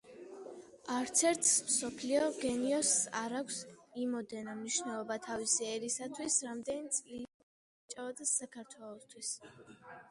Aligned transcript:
არც 0.93 1.19
ერთს 1.31 1.51
მსოფლიო 1.67 2.23
გენიოსს 2.37 3.03
არ 3.19 3.35
აქვს 3.41 3.59
იმოდენა 4.07 4.57
მნიშვნელობა 4.63 5.19
თავისი 5.29 5.71
ერისათვის, 5.77 6.41
რამდენიც 6.49 7.01
ილია 7.13 7.33
ჭავჭავაძეს 7.39 8.35
საქართველოსთვის... 8.45 9.33